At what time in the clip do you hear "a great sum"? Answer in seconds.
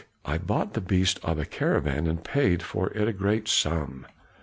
3.07-4.07